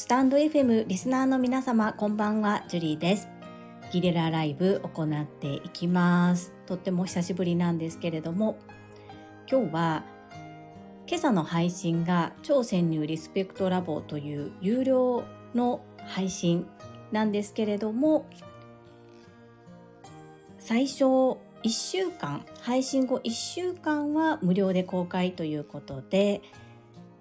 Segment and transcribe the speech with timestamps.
[0.00, 3.28] スタンド FM リスナーの皆様こんばんはジュリーです。
[3.92, 6.54] ギレラライブ行っていきます。
[6.64, 8.58] とっても久しぶりなんですけれども
[9.46, 10.04] 今日は
[11.06, 15.22] 今朝の配信が超潜入リスペクトラボという有料
[15.54, 16.66] の配信
[17.12, 18.24] なんですけれども
[20.58, 21.36] 最初1
[21.68, 26.40] 週間配信後1週間は無料で公開ということで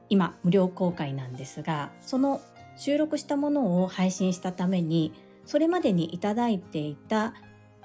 [0.08, 2.40] 今無料公開なんですがその
[2.80, 5.14] 収録したものを配信したために
[5.46, 7.34] それまでにいただいていた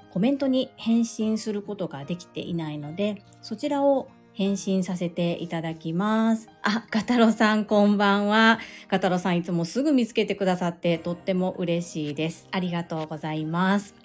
[0.09, 6.49] コメントに返信することができていないのでそちらを返信させていただきます。
[6.61, 8.59] あ、ガタロさんこんばんは。
[8.89, 12.47] ガタロさんいつもすぐ見つけてくださってとっても嬉しいです。
[12.51, 13.95] ありがとうございます。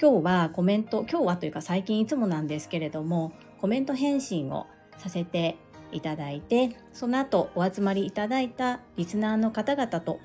[0.00, 5.56] 今日はコメント、今日はというか最近いつもなんですけれども、コメント返信をさせて
[5.92, 10.20] いただいてその後お集まりいただいたリスナーの方々と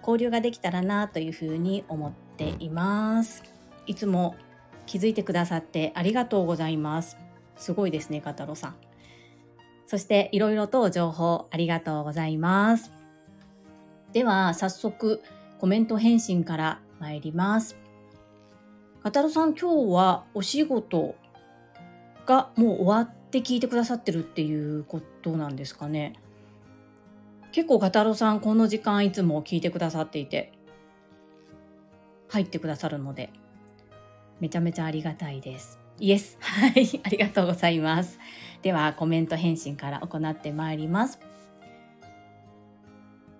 [0.00, 3.42] 交流ができたらなというふうに思っています。
[3.86, 4.36] いつも
[4.86, 7.16] 気づいてくださってありがとうございます。
[7.56, 8.76] すごいですねカタロさん。
[9.86, 12.92] そしていろいろと情報ありがとうございます。
[14.12, 15.22] では早速
[15.58, 17.76] コメント返信から参ります。
[19.02, 21.14] カタロさん今日はお仕事
[22.28, 26.12] がもう終わって聞いてくださってるっていうことなんですかね。
[27.52, 30.52] 結構ガタロさんこの時間いつも聞いてくださっていて
[32.28, 33.30] 入ってくださるので
[34.38, 35.78] めちゃめちゃありがたいです。
[35.98, 36.36] イエス。
[36.44, 37.00] はい。
[37.02, 38.18] ありがとうございます。
[38.60, 41.18] ではコメント返信から行ってまいります。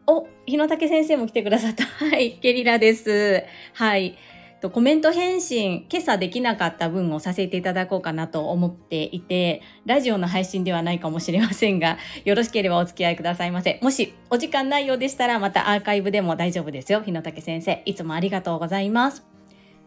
[0.07, 1.85] お、日野武先生も来てくださった。
[1.85, 2.39] はい。
[2.41, 3.45] ゲリラです。
[3.75, 4.17] はい。
[4.61, 13.79] とコメント返信、今朝できなかった分をさせていただこうかなと思っていて、ラジオの配信ではないかもしれませんが、 よろしければお付き合いくださいませ。
[13.83, 17.03] もしお時間ないようでしたら、またアーカイブでも大丈夫ですよ。
[17.03, 19.25] 日野武先生、いつもありがとうございます。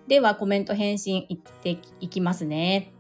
[0.08, 2.94] では、コメント返信いっていきますね。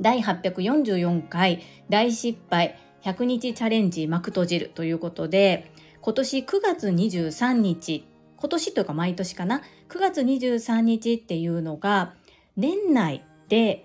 [0.00, 8.04] 第844回大失敗100日チャレンジ幕閉じるということで、今年9月23日
[8.40, 12.14] 今年というか毎年かな9月23日っていうのが
[12.56, 13.84] 年内で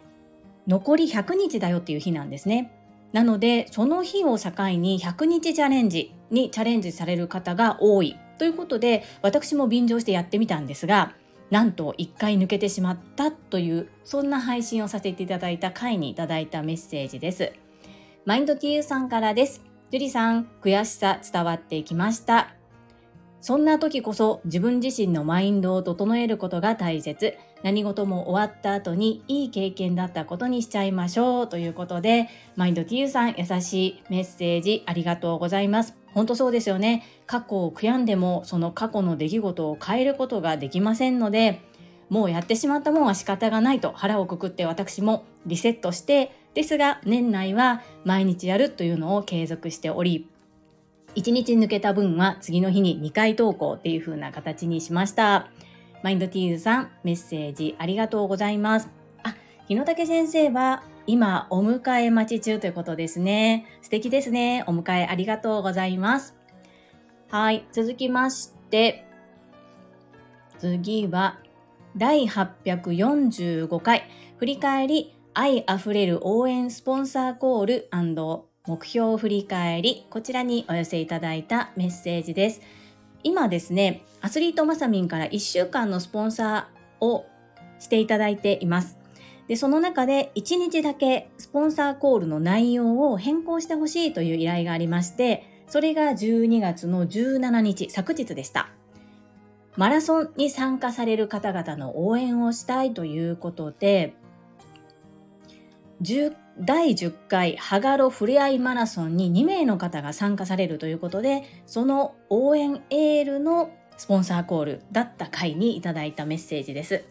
[0.67, 2.71] 残り100日だよっていう日なんですね。
[3.11, 11.13] なのでその日を境に100日チャレンジにチャレンジされる方が多いということで私も便乗してやってみたんですが
[11.51, 17.53] なんと1回抜けてしまったというそんな配信をさせていただいた回にいただいたメッセージです。
[18.25, 19.61] マインド TU さんからです。
[19.91, 22.55] 樹里さん、悔しさ伝わってきました。
[23.43, 27.37] そんな時こそ自分自身のマインドを整えることが大切。
[27.61, 31.49] 何事も終わった後にいい経験だったことにしちゃいましょう。
[31.49, 35.93] ということで、マインド T さん優しいメッセージありがとうございます。
[36.13, 37.03] 本当そうですよね。
[37.25, 41.59] 過去を悔やんでもその過去の出来事を変えることができませんので、
[42.07, 50.29] もうやってしまったもんは仕方がないと腹をくくって私もリセットして、ですが年内は毎日やるというのを継続しており、
[51.15, 55.49] 1日抜けた分は次の日に2回投稿っていう風な形にしました。
[56.01, 58.89] マインドティーズさん、メッセージありがとうございます。
[59.23, 59.35] あ、
[59.67, 63.65] 日野武先生は今お迎え待ち中ということですね。
[63.81, 64.63] 素敵ですね。
[64.67, 66.35] お迎えありがとうございます。
[67.29, 67.65] はい。
[67.71, 69.05] 続きまして、
[70.59, 71.39] 次は
[71.95, 74.03] 第845回
[74.37, 77.87] 振り返り愛あふれる応援スポンサーコール
[78.65, 82.61] 目標を振り返り、こちらにお寄せいただいたメッセージです。
[83.21, 87.25] 今ですね、アスリートマサミンから1週間のスポンサーを
[87.79, 88.97] していただいています。
[89.49, 98.69] で、その中で1日だけスポンサーコールの内容を変更してほしいという依頼がありまして、それが12月の17日、昨日でした。
[99.75, 104.13] マラソンに参加される方々の応援をしたいということで、
[106.59, 117.03] 第10回ハガロふれあいマラソンに2名の方が参加されるということで、その応援エールのスポンサーコールだった回にいただいたメッセージです。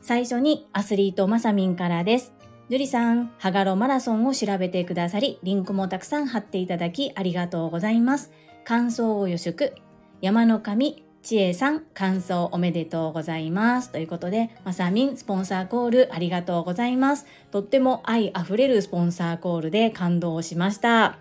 [0.00, 2.34] 最初にアスリートマサミンからです。
[2.68, 8.32] ジュリさん、ハガロマラソンを調べてくださり、リンクもたくさん貼っていただきありがとうございます。
[8.64, 9.74] 感想を予祝。
[10.20, 13.90] 山の神ちえさん、感想おめでとうございます。
[13.90, 17.26] ということで、まさみん、スポンサーコールありがとうございます。
[17.52, 21.18] とっても愛あふれるスポンサーコールで感動しました。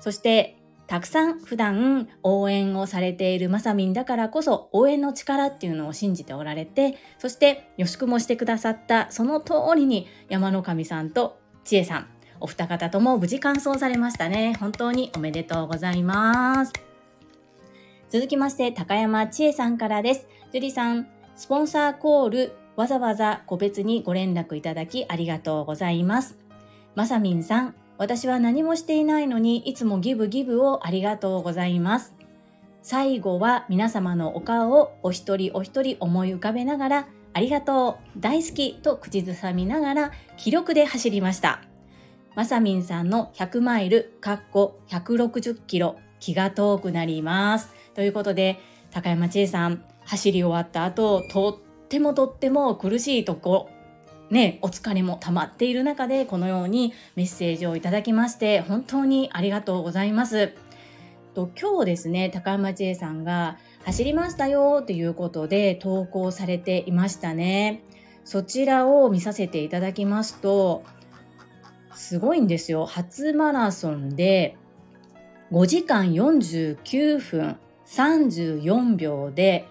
[0.00, 0.56] そして、
[0.88, 12.06] たくさん普段応援をされているまさみんだからこそ応援の力っていうのを信じておられて、そして予祝もしてくださったその通りに山の神さんとちえさん、
[12.40, 14.54] お二方とも無事完走されましたね。
[14.58, 16.89] 本当におめでとうございます。
[18.10, 20.26] 続きまして、高山千恵さんからです。
[20.52, 26.36] 樹里さん、スポンサーコール、わざわざ個別にご連絡いただきありがとうございます。
[26.96, 32.12] まさみんさん、私は何もしていないのに、いつもギブギブをありがとうございます。
[32.82, 41.62] 最後は皆様のお顔をお一人お一人思い浮かべながら、ありがとう、大好きと口ずさみながら、気力で走りました。
[42.34, 47.79] まさみんさんの100マイル、かっこ160キロ、気が遠くなります。
[47.94, 48.58] ということで、
[48.90, 53.68] 高山千恵さん、走り終わった後、とってもとっても苦しいとこ、
[54.30, 60.54] ね、お疲れも溜まっている中で、このようにメッセージをいただきまして、本当にありがとうございます。
[61.34, 67.82] と今日ですね、高山千恵さんが走りましたよということで投稿されていましたね。
[68.24, 70.84] そちらを見させていただきますと、
[71.94, 72.86] すごいんですよ。
[72.86, 74.56] 初マラソンで
[75.52, 77.56] 5時間49分
[77.90, 79.66] 34秒で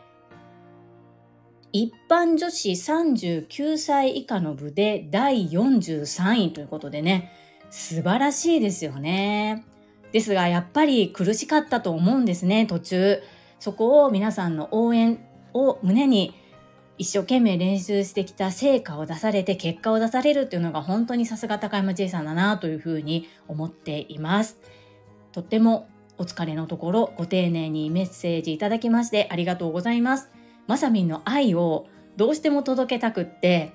[1.72, 7.32] 一般女子39歳以下の部で第43位ということでね、
[7.70, 9.66] 素晴らしいですよね。
[10.12, 13.22] ですが、やっぱり苦しかったと思うんですね、途中。
[13.60, 15.20] そこを皆さんの応援
[15.54, 16.34] を胸に
[16.98, 24.58] 一生懸命練習してきた成果を出されて結果を出されるっていうのが本当にさすが高山 J さんだなというふうに思っています。
[25.32, 25.88] とっても
[26.20, 30.30] お疲れのところご丁寧にメッセージいただきましてありがとうございます。
[30.68, 33.72] まさみんの愛をどうしても届けたくって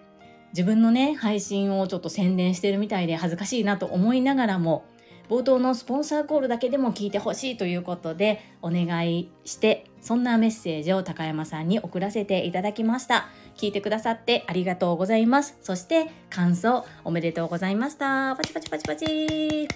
[0.52, 4.84] 自分のね配信をちょっと宣伝してるみたいで恥ずかしいなと思いながらも
[5.28, 13.28] 冒頭のスポンサーコールだけでも聞いてほしいということでお願いしてそんなメッセージを高山さんに送らせていただきました。
[13.56, 15.56] 聞いてくださってありがとうございます。
[15.62, 18.36] そして感想おめでとうございました。
[18.36, 19.68] パチパチパチパチ。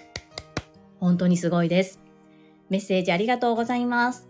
[1.00, 2.07] 本当にすごいです。
[2.70, 4.29] メッセージありがとうございます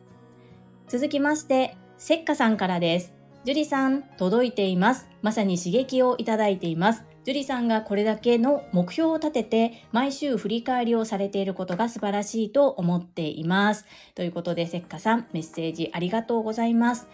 [0.88, 3.12] 続きましてせっかさんからです。
[3.44, 5.08] 樹里さん、届いています。
[5.20, 7.04] まさに刺激をいただいています。
[7.24, 13.84] 樹里さんがこれだけの目標を立てて毎週振り返りをされていることが素晴らしいと思っています。
[14.14, 17.08] ということで、せっかさん、メッセージありがとうございます。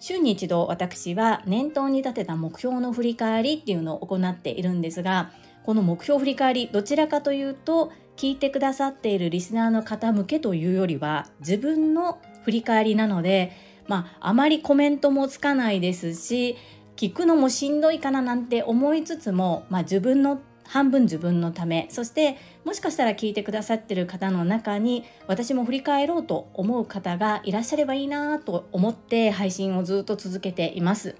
[0.00, 5.30] 週に一度私は念頭に立てた目標の振り返りっていうのを行っているんですが、
[5.62, 13.52] この目標振り返り、どちらかというと、聞いてくださっているリスナーの方向けというよりは、自分の振り返りなので、
[13.86, 16.56] まあ、あまりコメントもつかないですし
[16.96, 31.16] 聞くのもしんどいかななんて思いつつも、まあ、自分の半分自分のためそしてもしかしたら聞いてくださってる方の中に私も振り返ろうと思う方がいらっしゃればいいなと思って配信をずっと続けています。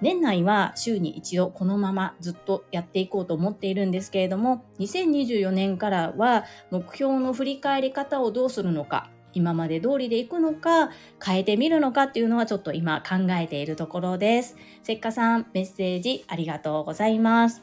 [0.00, 10.88] 年内は週に一度このままずっとやっていこうと思っているんですけれども2024年からは目標の振り返り方をどうするのか今まで通りでいくのか、
[11.22, 14.56] 変えてみるのかっていうのはちょっと今考えているところです。
[14.82, 17.62] せっかさん、メッセージありがとうございます。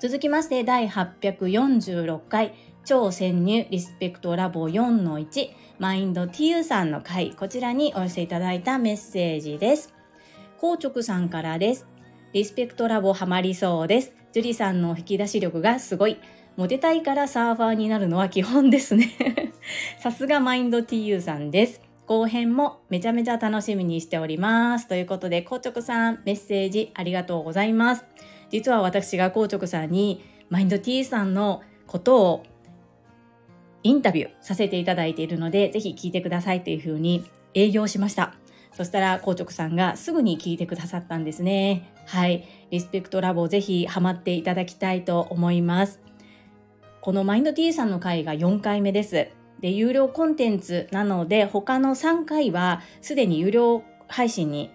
[0.00, 9.99] 続きまして第846回超潜入リスペクトラボ4-1マインド TU さんの回、こちらにお寄せいただいたメッセージです。
[10.60, 11.86] 硬直さんからです。
[12.34, 14.12] リスペクトラボハマりそうです。
[14.34, 16.18] 樹里さんの引き出し力がすごい。
[16.56, 19.08] モテたいからサーファーになるのは基本ですね
[19.98, 21.80] さすがマインド TU さんです。
[22.06, 24.86] 後編もめちゃめちゃ楽しみにしております。
[24.86, 28.04] ということで、硬直さん、メッセージありがとうございます。
[28.50, 32.42] 実は私が硬直さんに、マインド T さんのことを
[33.82, 38.34] インタビューさせていただいているので、ぜひ聞いてくださいというふうに営業しました。
[38.80, 41.92] そしたら、硬直さんがすぐに聞いてくださったんですね。
[42.06, 42.48] はい。
[42.70, 46.00] リスペクトラボぜひハマっていただきたいと思います。
[47.02, 49.28] このマインド T さんの回が4回目です。
[49.60, 54.70] で、有料コンテンツなので、他の3回はすでに有料配信に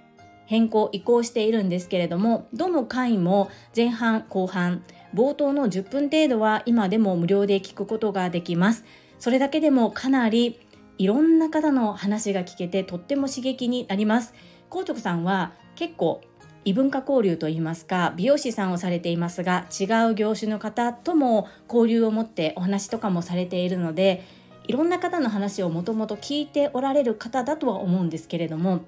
[0.45, 4.83] 変更、移行しているんですけれども、どの回も前半、後半、
[5.15, 8.85] 冒頭の10分程度は今でも無料で聞くことができます。
[9.17, 10.59] それだけでもかなり
[10.97, 14.33] いろんな方の話が聞けてとっても刺激になります。
[14.69, 16.21] 硬直さんは結構
[16.63, 24.23] 異文化交流といいますか美容師さんをされていますが違う業種の方とも交流を持ってお話とかもされているので
[24.67, 28.81] いろんな方の話をもともと聞いておられる方だとは思うんですけれども、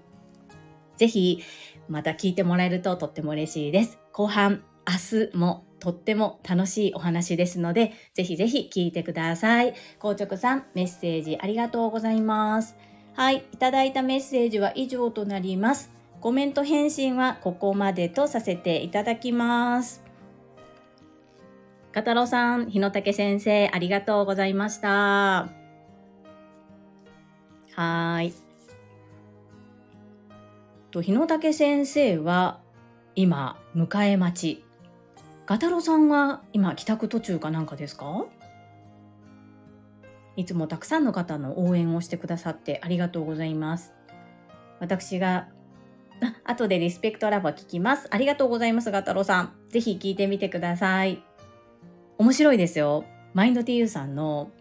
[0.97, 1.43] ぜひ
[1.87, 3.99] また聞いてもらえるととっても嬉しいです。
[4.11, 9.73] 後半、明日もとっても楽しいお話ですので、ぜひぜひ聞いてください。
[9.99, 12.75] 硬直さん、メッセージありがとうございます。
[13.13, 15.91] はい、いただいたメッセージは以上となります。
[16.21, 20.03] コメント返信はここまでとさせていただきます。
[21.91, 25.49] 片郎さん、日野武先生、ありがとうございました。
[27.73, 28.33] はい。
[30.91, 32.61] と、日野武先生は
[33.15, 34.66] 今、迎え待ち。
[35.47, 38.25] ガタロさんは今、帰宅途中かなんかですか？
[40.35, 43.93] いつもたくさんの方の応援をしてくださってありがとうございます。
[44.81, 45.47] 私が、
[46.45, 48.09] あ後でリスペクトラボ聞きます。
[48.11, 49.53] ありがとうございます、ガタロさん。
[49.69, 51.23] ぜひ聞いてみてください。
[52.17, 53.05] 面白いですよ。
[53.33, 54.51] マインド TU さんの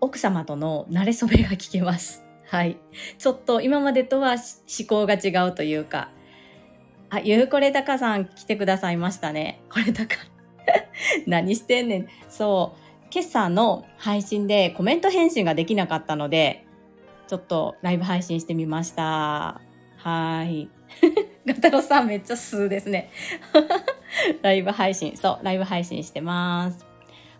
[0.00, 2.24] 奥様との馴れ初めが聞けます。
[2.46, 2.78] はい。
[3.18, 6.10] ちょっと今までとは思考が違うというか。
[7.10, 9.62] あ、ゆうこれたかさん来てくださいましたね。
[9.70, 10.16] これたか。
[11.26, 12.08] 何してんねん。
[12.28, 12.88] そう。
[13.10, 16.66] 今朝の配信でコメント返信ができなかったので、
[17.26, 19.60] ちょっとライブ配信してみました。
[19.96, 20.68] はい。
[21.46, 23.10] ガタロさんめっちゃ素ですね。
[24.42, 26.86] ライブ配信、そう、ライブ配信してます。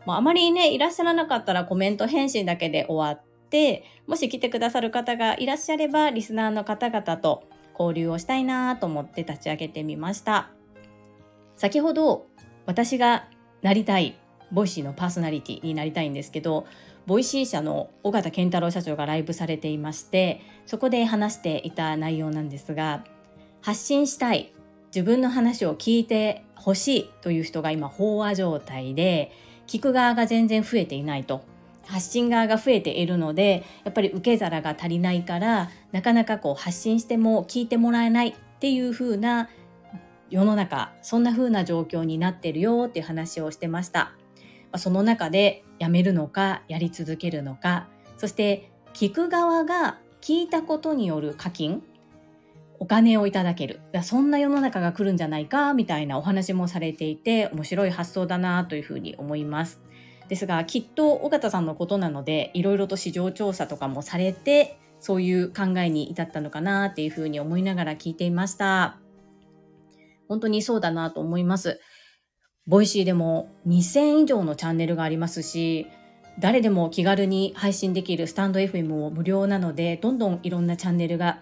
[0.06, 7.44] もうあまりね、いらっしゃらなかったらコメント返信だけで終わって、もし来てくださる方がいらっしゃれば、リスナーの方々と
[7.78, 10.50] 交流をしたいなと思って立ち上げてみました。
[11.56, 12.26] 先ほど
[12.66, 13.28] 私が
[13.62, 14.16] なりたい
[14.52, 16.66] Voicy のパーソナリティになりたいんですけど
[17.06, 23.04] Voicy 社の尾形健太郎社長がライブされていましてそこで話していた内容なんですが
[23.60, 24.52] 発信したい
[24.94, 29.32] 自分の話を聞いてほしいという人が今飽和状態で
[29.66, 31.42] 聞く側が全然増えていないと
[31.86, 39.48] 発信側が増えているのでやっぱり受け皿が足りないからなかなかこう発信しても聞いてもらえないっていう風な
[40.30, 44.12] 世の中そんな風な状況になってるよっていう話をしてました。
[44.76, 51.82] その中でやめるのかやり続けるのかそして聞く側が聞いたことによる課金
[52.80, 59.80] お金をいただけるそんな世の中が来るんじゃないかみたいなお話もされていて面白い発想だなというふうに思います
[60.28, 68.98] ですがきっと尾形さんのことなのでいろいろと市場調査とかもされてそういう考えに至ったのかなっていうふうに思いながら聞いていました
[70.28, 71.80] 本当にそうだなと思います
[72.68, 75.86] Voicy でも2000以上のチャンネルがありますし、
[76.38, 81.40] 誰でも気軽に配信できるスタンド FM も無料なので、どんどんいろんなチャンネルが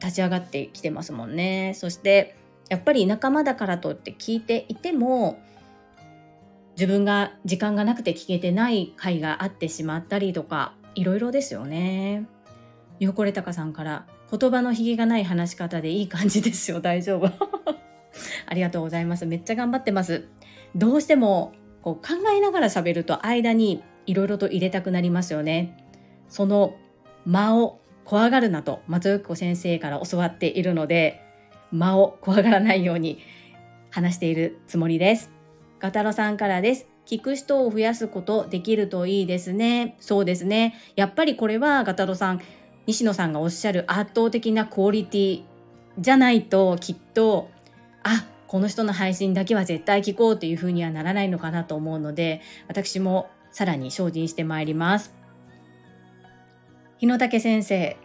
[0.00, 1.74] 立ち上がってきてますもんね。
[1.76, 2.36] そして、
[2.70, 5.38] やっぱり仲間だからとって聞いていても、
[6.76, 12.26] 自分が時間がなくて聞けてない回があってしまったりとか、いろいろですよね。
[12.98, 16.80] よこれたかさんから、言葉のひげがない話し方でいい感じですよ。
[16.80, 17.26] 大丈夫。
[18.46, 19.26] ありがとうございます。
[19.26, 20.28] めっちゃ頑張ってます。
[20.74, 25.76] どうしてもこう考えながら喋ると間にいろいろと入れたくなりますよね。
[26.28, 26.76] その
[27.26, 31.20] 間を怖がるなと松尾子先生から教わっているので、
[31.72, 33.18] 間を怖がらないように
[33.90, 35.30] 話しているつもりです。
[35.80, 36.86] ガタロさんからです。
[37.06, 39.96] 聞く人を増やすことできるといいですね。
[40.00, 40.74] そうですね。
[40.96, 42.40] やっぱりこれはガタロさん、
[42.86, 45.42] 西野さんがおっしゃる圧倒的なクオリティ
[45.98, 47.48] じゃないときっと
[48.02, 55.14] あこの人の配信だけは絶対聞こうというふうにはならないのかなと思うので私もさらに精進してまいります。
[56.98, 57.96] 日野武先生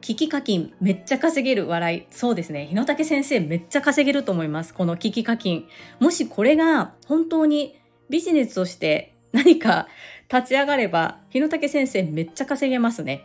[0.00, 2.06] 聞き課金めっちゃ稼げる笑い。
[2.10, 2.66] そうですね。
[2.66, 4.74] 日野武先生めっちゃ稼げると思います。
[4.74, 5.66] この聞き課金。
[6.00, 7.78] もしこれが本当に
[8.08, 9.88] ビジネスとして何か
[10.32, 13.24] 立ち上がれば日野武先生めっちゃ稼げますね。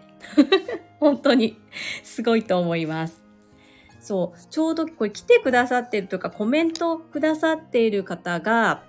[0.99, 1.57] 本当に。
[2.03, 3.21] すごいと思います。
[3.99, 8.83] そう、ちょうどこれ来てくださってるとかコメントくださっている方が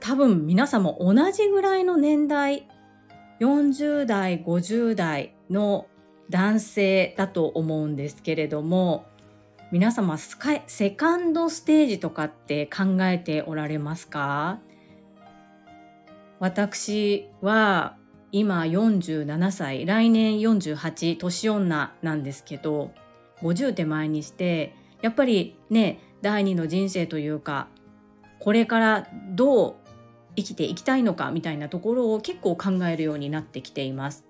[0.00, 2.66] 多分皆さんも同じぐらいの年代、
[3.40, 5.86] 40代、50代の
[6.28, 9.04] 男性だと思うんですけれども、
[9.70, 14.60] 皆様セカンドステージとかって考えておられますか？
[16.42, 17.96] 私は
[18.32, 22.90] 今47歳、来年48、年女なんですけど、
[23.42, 27.68] 50手前にしてやっぱりね第二の人生というか
[28.40, 29.74] これからどう
[30.34, 34.24] 生きていきたいのかみたいなところを結構考えるようになってきています。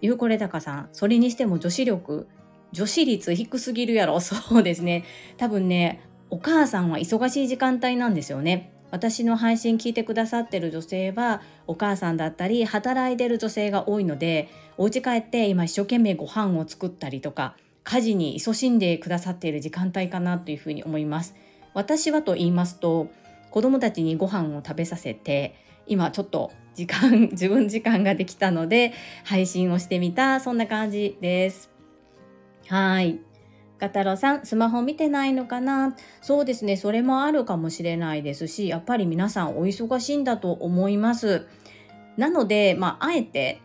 [0.00, 2.26] ゆうこれたかさん、それにしても女子力、
[2.72, 4.18] 女子率低すぎるやろ。
[4.18, 5.04] そうですね。
[5.36, 8.72] 多分ね、お母さんは忙しい時間帯なんですよね。
[8.92, 21.34] 私の配信聞いてくださってる女性はお母さんだったり働いてる女性が多いのでお家帰って今一生懸命ご飯を作ったりとか家事に勤しんでくださっている時間帯かなというふうに思います。
[21.74, 23.08] 私はと言いますと
[23.50, 25.56] 子供たちにご飯を食べさせて
[25.86, 28.92] 今ちょっと時間 自分時間ができたので
[29.24, 31.70] 配信をしてみたそんな感じです。
[32.68, 33.20] はい。
[33.82, 35.96] ガタロさん、スマホ見てないのかな？
[36.20, 41.48] そうですね、それもあるかもしれないですし、やっぱり皆さんお忙しいんだと思います。
[42.16, 43.60] なので、まあ、あえて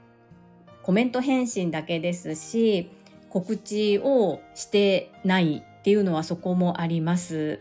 [0.82, 2.90] コメント返信だけですし、
[3.30, 7.60] 告知をしてないっていうのはそこもあります。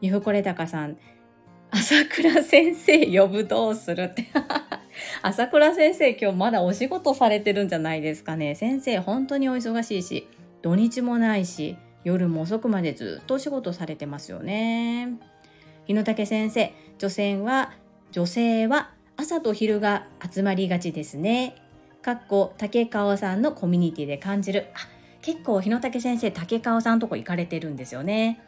[0.00, 0.96] ゆふこれたかさん、
[1.70, 4.24] 朝倉先生呼ぶどうするって
[5.20, 8.54] 朝倉先生今日まだお仕事されてるんじゃないですかね。
[8.54, 10.26] 先生本当にお忙しいし、
[10.62, 15.18] 土日もないし、夜も遅くまでずっとお仕事されてますよね。
[15.86, 17.72] 日野武先生、女性は、
[18.12, 21.56] 女性は朝と昼が集まりがちですね。
[22.02, 24.68] かっこ竹川さんのコミュニティで感じる。
[24.74, 24.78] あ、
[25.22, 28.40] 結構日野武先生、竹川さんとこ行かれてるんですよね。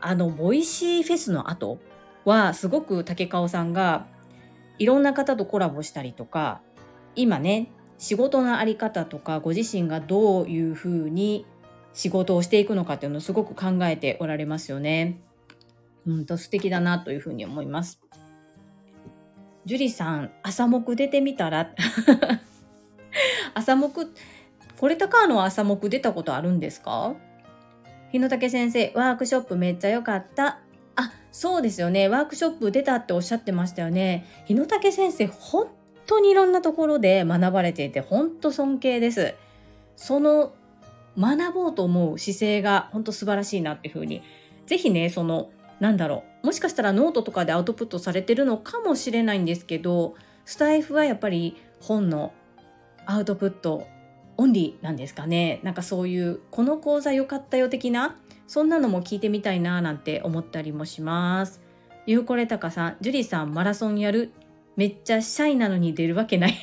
[0.00, 1.78] あの、 Voicy フェスの後
[2.24, 4.06] は、すごく竹川さんが
[4.78, 6.60] いろんな方とコラボしたりとか、
[7.16, 11.44] 今ね、仕事のあり方とか、ご自身がどういうふうに
[11.92, 15.20] 仕事をしていくのかっていうのをすごく考えておられますよね。
[16.06, 18.00] うんと素敵だなというふうに思います。
[19.66, 21.74] 樹里さん、朝目出てみたら？
[23.54, 23.90] 朝目、
[24.78, 27.14] これ高の朝目出たことあるんですか？
[28.12, 30.60] 日野武先生、ワークショップめっちゃ良かった。
[30.96, 32.08] あ、そうですよね。
[32.08, 34.24] ワークショップ出たっておっしゃってましたよね。
[34.46, 35.68] 日野武先生、本
[36.08, 39.34] 当にいろんなところで学ばれていて、本当尊敬です。
[39.94, 40.52] その
[41.18, 44.22] 学ぼうと思う姿勢が本当素晴らしいなっていうふうに、
[44.66, 45.50] ぜひね、その、
[45.80, 52.32] なんだろう、もしかしたらノートとかでアウトプットされてるのかもしれないんですけど、スタイフはやっぱり本の
[53.06, 53.86] アウトプット
[54.36, 55.60] オンリーなんですかね。
[55.62, 61.60] なんかそういう、この講座良かったよ的な、そんなのも聞いてみたいななんて思ったりもします。
[62.06, 64.32] ゆうこれたかさん、ジュリさんマラソンやる
[64.78, 66.54] めっちゃシャイなのに出るわけない。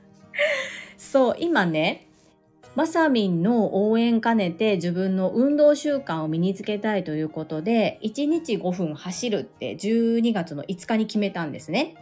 [0.98, 2.06] そう、今ね、
[2.74, 11.94] まさみんの応援兼ねて自分の運動習慣を身につけたいということで、1日5分走るって12月の5日に決めたんですね。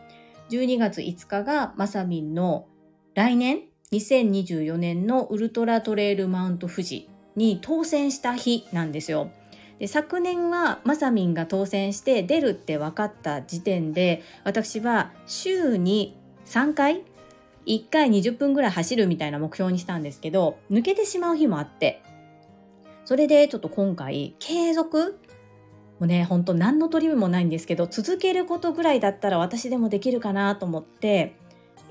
[0.51, 2.67] 12月5日がまさみんの
[3.15, 3.61] 来年
[3.93, 9.31] 2024年のウルトラトレイルマウント富士に当選した日なんですよ。
[9.79, 17.03] で昨年はまさみんが当選して出るって分かった時点で私は週に3回
[17.67, 22.03] 1回20分ぐらい走るみたいな目標にしたんですけど抜けてしまう日もあって
[23.05, 25.19] それでちょっと今回継続
[25.99, 31.37] もうねほんと何の取り目もないんですけど続けることぐらいだったら私でもできるかなと思って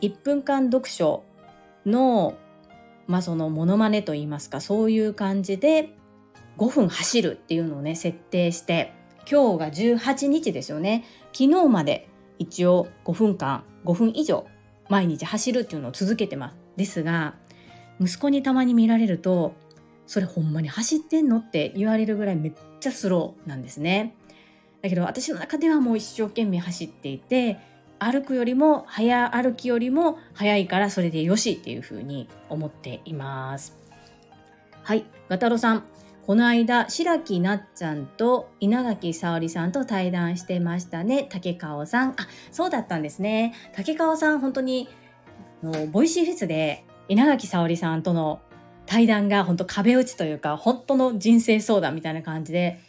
[0.01, 1.23] 1分間読書
[1.85, 2.35] の、
[3.07, 5.89] まあ、そのモノマネといいますかそういう感じで
[6.57, 8.93] 5分走るっていうのをね設定して
[9.29, 12.07] 今日が18日ですよね昨日まで
[12.39, 14.45] 一応5分間5分以上
[14.89, 17.35] 毎日走るっていうのを続けてますですが
[17.99, 19.53] 息子にたまに見られると
[20.05, 24.15] それほんまに走ってんのって言われるぐらいめっちゃスローなんですね
[24.81, 27.59] だけど私の中ではもう一生懸命走っていて
[27.99, 33.75] 歩くよりも早歩きよりも早いからそれでよしっていうふうに思っています。
[34.83, 35.83] はい、ガタロさん。
[36.27, 41.25] この間、白木なっちゃんと稲垣沙織さんと対談してましたね。
[41.29, 42.09] 竹川さん。
[42.09, 42.15] あ、
[42.51, 43.53] そうだったんですね。
[43.73, 44.89] 竹川さん、本当に、
[45.63, 48.41] の Voicy フェスで稲垣沙織さんとの
[48.85, 52.81] 対談が本当壁打ちというか、本当の人生相談みたいな感じで、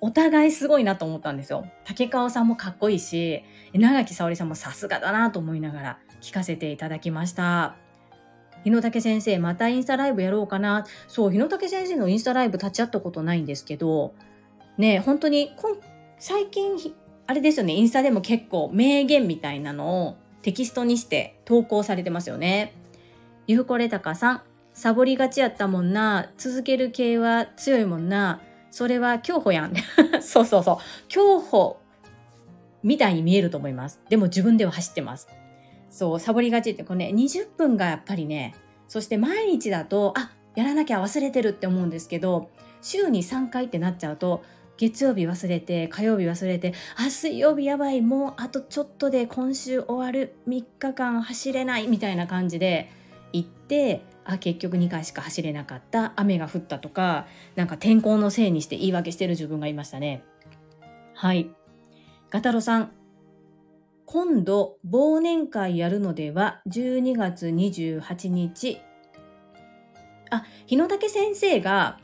[0.00, 1.66] お互いすごいなと思ったんですよ。
[1.84, 7.76] 竹川さんもかっこいいし、稲垣沙織さんもさすがだなと思いながら聞かせていただきました。
[8.64, 10.86] 日野武先生、またインスタライブやろうかな。
[11.08, 14.14] そう、日野武先生のインスタライブ立ち会ったことないんですけど、
[14.76, 15.52] ね、本当に
[16.18, 16.76] 最近、
[17.26, 22.74] あれですよね、インスタでも結構名言みたいなのをテキストにして投稿されてますよね。
[23.46, 24.42] ゆうこれたかさん、
[24.74, 29.74] サボりがちやったもんな、続ける系は強いもんな、それは競歩やん。
[30.22, 30.76] そうそうそう。
[31.08, 31.78] 競歩
[32.82, 34.00] みたいに見えると思います。
[34.08, 35.28] でも自分では走ってます。
[35.90, 38.54] そう、サボりがちってこれね、20分がやっぱりね、
[38.88, 42.50] そして毎日だと、あ、やらなきゃ忘れてるって思うんですけど、
[42.80, 44.42] 週に3回ってなっちゃうと、
[44.78, 52.90] 月曜日忘れて、火曜日忘れて、あ、水曜日やばい、もうあとちょっとで今週終わる、3日間走れないみたいな感じで
[53.32, 57.26] 行って、あ結局2回しか走れなかった雨が降ったとか
[57.56, 60.22] なんか天候のせいにして言い訳してる自分がいましたね。
[61.14, 61.50] はい。
[62.30, 62.92] ガタロさん
[64.12, 68.80] 今度忘年会やるのでは12月28日
[70.30, 72.00] あ日野武先生が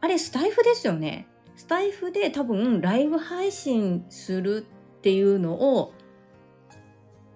[0.00, 4.66] あれスタイフですよねスタイフで多分ライブ配信する
[4.98, 5.92] っていうのを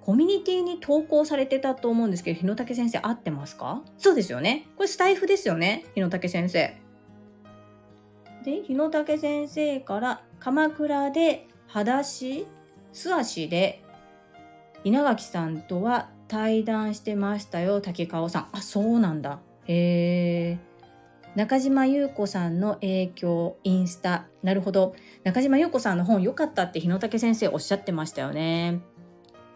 [0.00, 3.82] コミュニティに投稿されてたと思うんですけど、日野武先生合ってますか？
[3.98, 4.68] そうですよね。
[4.76, 5.84] これスタイフですよね。
[5.96, 6.76] 日野武先生。
[8.44, 12.46] で、日野武先生から鎌倉で裸足、
[12.96, 13.82] 素足で
[14.82, 18.48] 稲垣さんとは対談してましたよ、竹川さん。
[18.52, 19.38] あ、そうなんだ。
[19.66, 20.58] へえ。
[21.34, 24.26] 中島優子さんの影響、インスタ。
[24.42, 24.94] なるほど。
[25.24, 28.80] 中島優子さんの本良かったって日野武先生おっしゃってましたよね。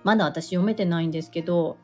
[0.05, 1.79] まだ私読めてないんですけど、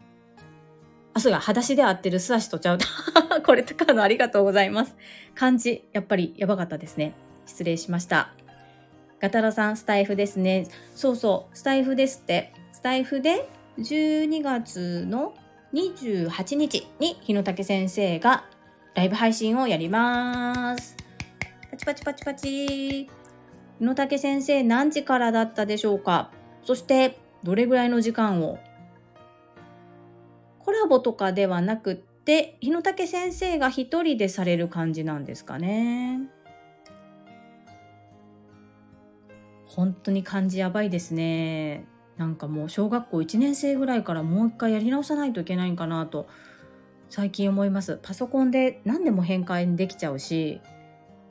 [1.15, 2.79] あ、そうや、裸足で合ってる素足とちゃう。
[3.47, 4.95] これとかのありがとうございます。
[5.35, 7.15] 漢字、やっぱりやばかったですね。
[7.47, 8.35] 失礼しました。
[9.21, 10.67] ガタロさん、スタイフですね。
[10.95, 12.53] そうそう、スタイフですって。
[12.73, 13.49] スタイフで
[13.79, 15.35] 12月の
[15.73, 18.45] 28日に日野武先生が
[18.95, 20.97] ライブ配信をやります。
[21.71, 23.09] パチパチパチパチ。
[23.79, 26.31] 日野武先生何時からだったでしょうか
[26.63, 28.59] そしてどれぐらいの時間を
[30.61, 36.21] コラボとかではなくって日野武先生が一人でされる感じなんですかね。
[39.77, 41.85] 本当に漢字やばいですね。
[42.17, 46.27] なんかもう小学校1年生ぐらいからもう一回やり直さないといけないんかなと
[47.11, 48.01] 最近思います。
[48.03, 50.63] パソコンで何でも変換できちゃうし、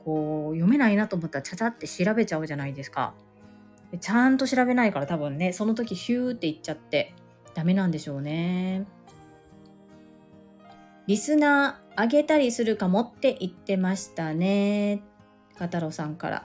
[0.04, 3.14] こう読めないなと思ったらちゃちゃって調べちゃうじゃないですか。
[4.00, 7.14] ちゃんと調べないから多分ね、その時ヒューって言っちゃって
[7.54, 8.86] ダメなんでしょうね。
[11.08, 15.02] リスナーあげたりするかもって言ってましたね。
[15.58, 16.44] ガタロさんから。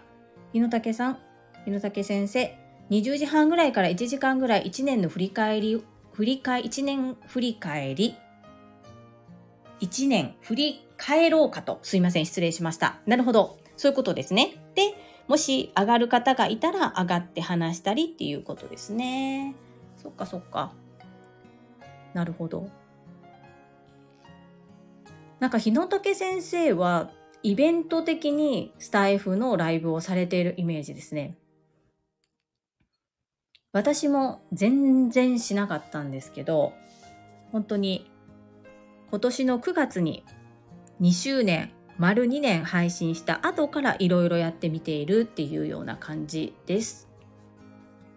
[0.53, 1.19] 日野武さん、
[1.65, 2.57] 日野武先生、
[2.89, 8.15] 20時半ぐらいから1時間ぐらい1年の振り返り、振り返、1年振り返り
[9.81, 11.79] 1年振り返ろうかと。
[11.81, 12.99] すいません、失礼しました。
[13.05, 13.57] なるほど。
[13.77, 14.63] そういうことですね。
[14.75, 14.93] で、
[15.27, 19.55] もし上がる方がいたら上がって話したりっていうことですね。
[19.97, 20.73] そっかそっか。
[22.13, 22.69] なるほど。
[25.39, 27.09] なんか日野武先生は
[27.41, 31.35] イベント的にスタイフのライブをされているイメージですね。
[33.73, 36.73] 私も全然しなかったんですけど、
[37.51, 38.09] 本当に
[39.09, 40.25] 今年の9月に
[41.01, 47.07] 2周年丸2年配信した後からいろいろやってみているっていうような感じです。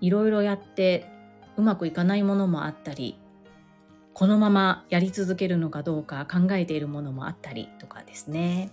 [0.01, 1.09] いろいろやって
[1.57, 3.17] うまくいかないものもあったり
[4.14, 8.71] このままやり続けるのかどうか考えているものもあったりとかですね。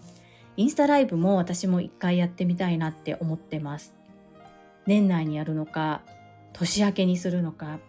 [0.56, 3.96] インスタライブも私も一回やってみたいなって思ってます。
[4.86, 6.04] 年内にやるのか、
[6.54, 7.80] 年明けにするのか、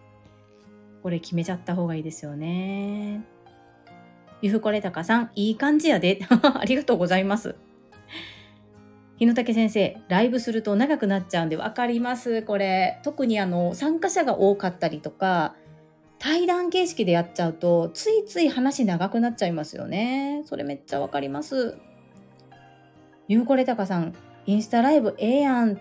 [1.01, 3.25] これ決めちゃった方がいいですよね。
[4.41, 6.19] ゆふこれたかさん、いい感じやで。
[6.59, 7.55] ありがとうございます。
[9.17, 12.41] 日野武先生、ライブすると長くなっちゃうんで分かります。
[12.41, 15.55] これ、特にあの、参加者が多かったりとか、
[16.19, 20.41] 対談形式でやっちゃうと、ついつい話長くなっちゃいますよね。
[20.45, 21.77] それめっちゃ分かります。
[23.27, 24.13] ゆうこれたかさん、
[24.45, 25.79] インスタライブええやん。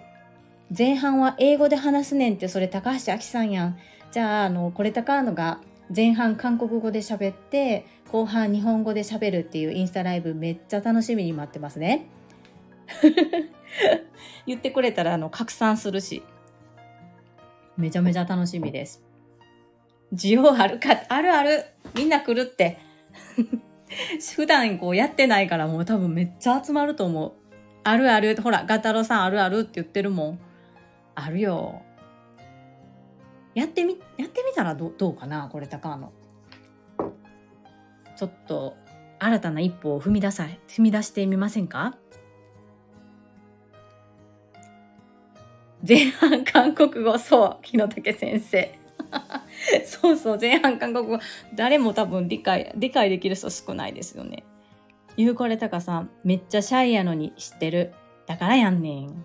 [0.76, 3.78] 前半は英語で話すねんって、それ高橋明さんやん。
[4.10, 5.60] じゃあ、あの、これたかのが
[5.94, 12.06] 前半韓国語で喋って後半日本語で喋るっていうインスタライブめっちゃ楽しみに待ってますね。
[14.46, 16.22] 言ってくれたらあの拡散するし
[17.76, 19.02] めちゃめちゃ楽しみです。
[20.14, 21.04] 需要あるか？
[21.08, 22.78] あるあるみんな来るって
[24.36, 27.32] 普段こうやってないからもう多分めっちゃ集まると思う。
[27.84, 30.38] あるあるほらガタロさんあるあるって言ってるもん。
[31.14, 31.82] あるよ。
[33.54, 36.12] やってみ、やってみたらどどうかなこれ高野。
[38.16, 38.76] ちょっと
[39.18, 41.96] 新たな一歩を踏み出さ、踏み出してみませんか？
[45.86, 48.78] 前半韓国語、そう、日野武先生。
[49.84, 51.18] そうそう、前半韓国語、
[51.54, 54.44] 誰も多分理解、理解できる人少ないですよね。
[55.16, 57.92] ゆうこれたかさん、めっちゃシャイやのに知ってる。
[58.26, 59.24] だからやんねん。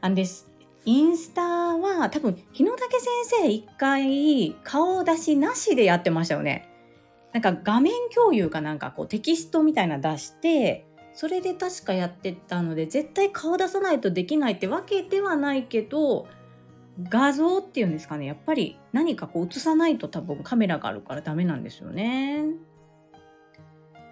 [0.00, 0.49] あんです。
[0.84, 3.08] インスタは多分日野武先
[3.42, 6.68] 生一回顔出しなしでやってましたよね。
[7.32, 16.26] なんか画面共有かなんかこうテキストみたいな出してそれで確かやってたので絶対顔出さないとできないってわけではないけど
[17.08, 22.46] 画像っていうんですかねやっぱり何かこう映さないと多分カメラがあるからダメなんですよね。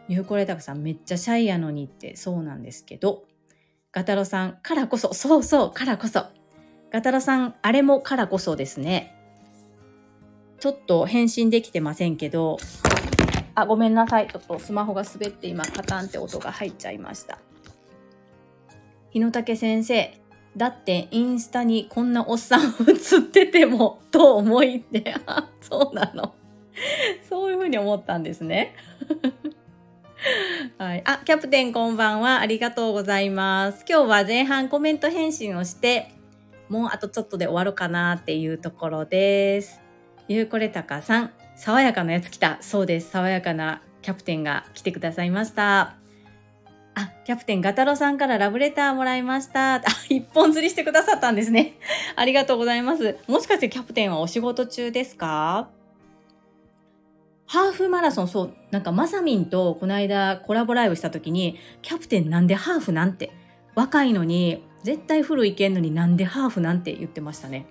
[0.08, 3.24] ゆうこれたくさんめっちゃシャイやのにってそうなんですけど
[3.92, 6.26] ガタロさんからこそそうそうからこそ
[6.90, 9.14] ガタラさん、あれもからこそですね。
[10.58, 12.58] ちょっと返信できてませんけど、
[13.54, 14.28] あ、ごめんなさい。
[14.28, 17.38] ちょっとスマホが滑って今、カタンって音が入っちゃいました。
[19.10, 20.18] 日野武先生、
[20.56, 26.34] だってインスタにこんなおっさん映ってても、と思いって、あ、 そうなの。
[27.28, 28.74] そういうふうに思ったんですね。
[30.78, 31.02] はい。
[31.04, 32.40] あ、キャプテンこんばんは。
[32.40, 33.84] ありがとうございます。
[33.88, 36.12] 今日は前半コメント返信をして、
[36.68, 39.80] もうあとちょっとで終わるかなっていうところです。
[40.28, 42.58] ゆうこれたかさん、爽やかなやつ来た。
[42.60, 43.10] そうです。
[43.10, 45.96] 爽やかなキャプテンが来てくださいました。
[46.94, 49.76] あ、キャプテンガタロさんからラブレターもらいました。
[49.76, 51.74] あ、一本釣りしてくださったんですね。
[52.16, 53.16] ありがとうございます。
[53.26, 55.68] もしかしてキャプテンはお仕事中ですか？
[57.46, 63.32] ハーフマラソン、そう、なんかまさみんとこの間コラボライブした時に、キャプテンなんでハーフなんて、
[63.74, 67.66] 若いのに、絶対フルいけんのになんでハーフなんて言ってましたね。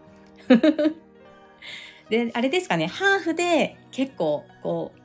[2.10, 5.00] で、あれですかね、ハーフで結構、こう、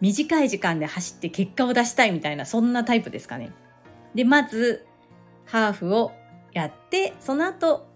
[0.00, 3.50] 短い時間で走って結果を出したいみたいな、そんなタイプですかね。
[4.14, 4.86] で、まず、
[5.44, 6.12] ハーフを
[6.52, 7.86] やって、その後、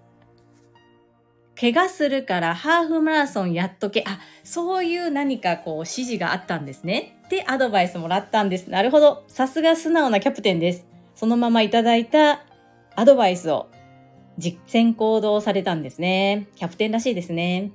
[1.61, 4.03] 怪我するからハーフマラソンやっとけ。
[4.07, 7.21] あ、そういう何かこう指示があったんですね。
[7.29, 8.71] で、アドバイスもらったんです。
[8.71, 9.25] なるほど。
[9.29, 10.87] さすが素直なキャプテンです。
[11.15, 12.45] そのままいただいた
[12.97, 13.69] アドバイスを
[14.39, 16.49] 実践行動されたんですね。
[16.57, 17.73] キャプテンらしいですね。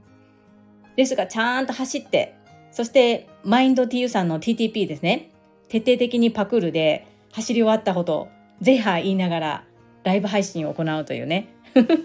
[0.96, 2.36] ですが、ちゃんと走って、
[2.72, 5.32] そしてマインド TU さんの TTP ですね。
[5.70, 8.30] 徹底的にパクるで走り終わったこと
[8.62, 9.64] ぜは言いながら
[10.04, 11.50] ライブ配信を行うというね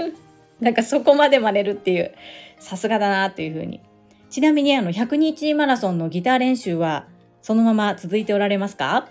[0.60, 2.12] なんかそこまで真似るっていう
[2.58, 3.80] さすがだなというふうに
[4.28, 7.06] ちなみにあの100日マラソンのギター練習は
[7.42, 9.08] そのまま続いておられますか？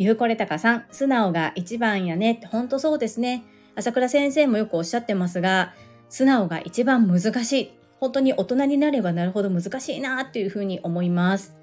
[0.00, 3.44] ゆうこれたかさん、素直が一番やねって本当そうですね。
[3.74, 5.74] 朝倉先生もよくおっしゃってますが、
[6.08, 7.72] 素直が一番難しい。
[7.98, 11.54] 本当に大人になればなるほど難しいなっていうふうに思います。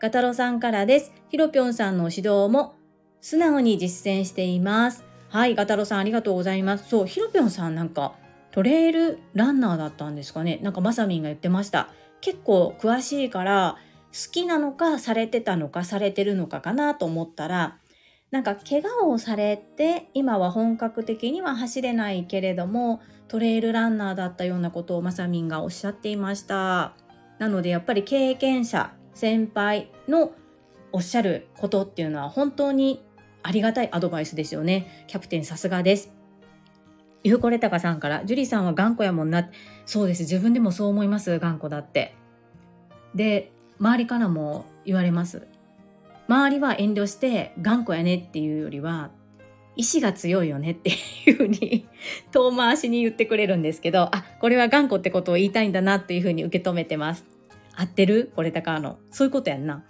[0.00, 1.14] ガタロさんからです。
[1.30, 2.74] ひろぴょんさんの指導も
[3.22, 5.02] 素直に実践しています。
[5.30, 6.90] はい、ガタロさんありがとうございます。
[6.90, 8.12] そう、ひろぴょんさんなんか
[8.50, 10.60] トレイルランナーだったんですかね。
[10.62, 11.88] なんかまさみんが言ってました。
[12.20, 13.78] 結構詳しいから
[14.12, 17.78] 好きなのかされてたのかされてるのかかなと思ったら
[18.30, 26.94] なんか怪我をされて今は本格的には走れないけれどもトレイルランナーだったようなことをまさみんがおっしゃっていました
[27.38, 30.32] なのでやっぱり経験者先輩の
[30.92, 33.02] おっしゃることっていうのは本当に
[33.42, 35.04] ありがたいアドバイスですよね。
[35.06, 36.12] キャプテンさすがです。
[37.24, 39.48] ゆうこれたかさんから、ジュリさんは頑固やもんな。
[39.86, 40.22] そうです。
[40.22, 41.38] 自分でもそう思います。
[41.38, 42.14] 頑固だって。
[43.14, 45.46] で、周りからも言われます。
[46.28, 49.10] 周りは遠慮して頑固やねっていうよりは、
[49.76, 51.86] 意志が強いよねっていうふうに
[52.32, 57.24] 遠回しに言ってくれるんですけど、あ、これは頑固ってことを言いたいんだなっていうふうに受け止めてます。
[57.76, 58.32] 合ってる？
[58.34, 58.98] これたかの。
[59.10, 59.84] そういうことやんな。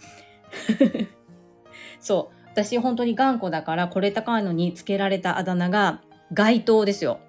[2.01, 2.39] そう。
[2.53, 7.21] 私本当に頑固だからこれ高いのにつけられたあだ名が街灯ですよ。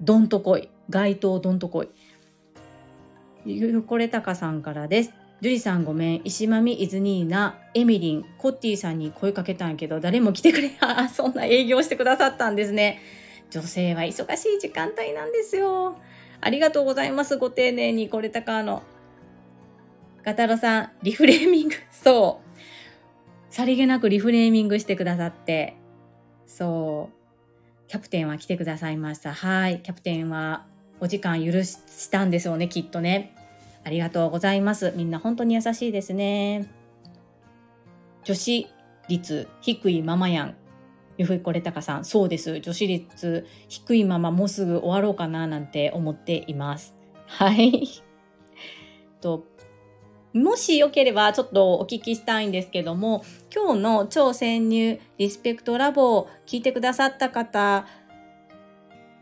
[0.00, 0.70] どんとこい。
[0.90, 1.88] 街灯どんとこい。
[3.44, 5.12] ゆこれたかさんからです。
[5.42, 6.20] 樹里さんごめん。
[6.24, 13.00] 石まみイズニーナ、エミリン、コッティさんに声かけたんやけど、誰も来てくれ、 あ、そんな営業してくださったんですね。
[13.50, 15.96] 女性は忙しい時間帯なんですよ。
[16.40, 17.36] ありがとうございます。
[17.36, 18.82] ご丁寧にこれたかの。
[20.24, 21.74] ガタロさん、リフレーミング。
[21.90, 23.54] そう。
[23.54, 25.76] さりげなくリフレーミングしてくださって、
[26.46, 29.34] そう、キャプテンは来てくださいました。
[29.34, 30.66] はい、キャプテンは
[30.98, 33.35] お時間許したんですよね、きっとね。
[33.86, 34.92] ありがとうございます。
[34.96, 36.68] みんな本当に優しいですね。
[38.24, 38.66] 女子
[39.08, 40.56] 率低いままやん。
[41.18, 42.58] ゆふいこれたかさん、そうです。
[42.58, 46.96] 女子率低いままもうすぐ終わろうかななんて思っています。
[47.26, 47.86] はい。
[49.22, 49.44] と
[50.32, 57.86] もしよければちょっとお聞きしたいんですけども、今日の超潜入リスペクトラボを聞いてくださった方、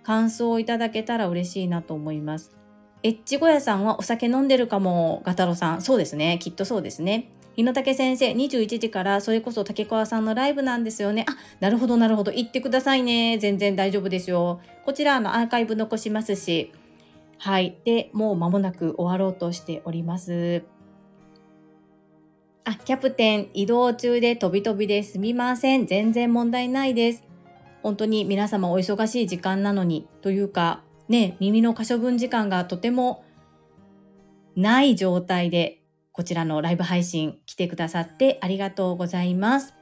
[0.05, 2.64] 感想をいただけたら嬉しいなと思います。
[3.05, 5.83] エッチ小屋さんはお酒飲んでるかも、ガタロさん。
[5.83, 6.39] そうですね。
[6.41, 7.29] きっとそうですね。
[7.55, 11.27] 日野武先生、21時からそれこそ竹川さんのライブなんですよね。
[11.29, 12.33] あ、なるほどなるほど。
[12.33, 13.37] 行ってくださいね。
[13.37, 14.59] 全然大丈夫ですよ。
[14.87, 16.73] こちらのアーカイブ残しますし。
[17.37, 17.77] はい。
[17.85, 20.65] で、もう間もなく終わろうとしております。
[22.65, 25.85] あ、キャプテン、移動中で飛び飛びですみません。
[25.85, 27.23] 全然問題ないです。
[27.83, 33.25] 本当に皆様お忙しい時間なのに、というか、ね、耳の可処分時間がとても
[34.57, 39.75] ない状態で、こちらのライブ配信来てくださってありがとうございます。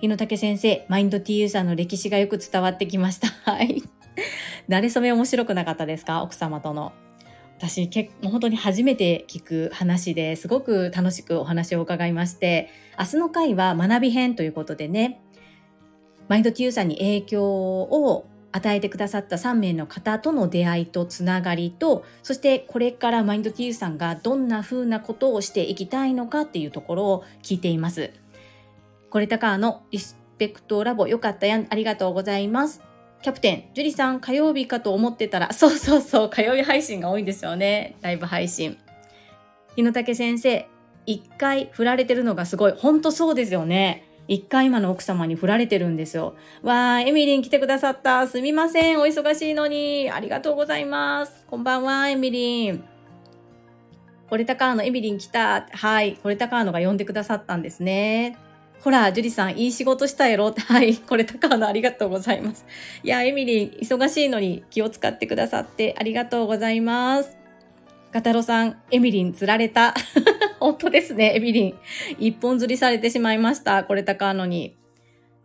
[0.00, 3.28] 日野武先生、マインド TU さんの歴史がよく伝わってきました。
[3.50, 3.82] はい。
[4.68, 6.22] 慣れ初め面白くなかったですか？
[6.22, 6.92] 奥様との。
[7.58, 15.22] 私結構本当に初めて聞く話ですごく楽しくお話を伺いまして明日の回は学び編ということでね
[16.28, 28.10] マインド Q さんに影響を与えてくださった3名の方との出会いとつながりとそしてこれからマインド Q さんがどんな風なことをしていきたいのかっていうところを聞いています
[29.10, 32.82] これたかのリスペクトラボよかったやんありがとうございます
[33.22, 37.96] キャプテン、樹里さん、火曜日かと思ってたら、そうそうそう、火曜日配信が多いんですよね。
[38.00, 38.78] ライブ配信。
[39.74, 40.68] 日野武先生、
[41.06, 42.72] 一回振られてるのがすごい。
[42.72, 44.05] ほんとそうですよね。
[44.28, 46.34] 一回今の奥様に振られてるんですよ。
[46.62, 48.26] わー、エミリン来てくださった。
[48.26, 49.00] すみません。
[49.00, 50.10] お忙しいのに。
[50.10, 51.44] ありがとうございます。
[51.48, 52.84] こんばんは、エミリン。
[54.28, 55.68] コレタカーノ、エミリン来た。
[55.70, 56.16] はい。
[56.22, 58.36] コレタカーノが呼んでくださったんですね。
[58.80, 60.96] ほら、ジュリさん、いい仕事したやろはい。
[60.96, 62.66] これ、高野ありがとうございます。
[63.04, 67.45] いや、エミリン、忙しいのに気を使ってくださってありがとうございます。
[68.16, 69.92] ガタロさん、エミリン釣られた。
[70.58, 71.74] 本当ですね、エミリン。
[72.18, 73.84] 一本釣りされてしまいました。
[73.84, 74.74] これ高野に。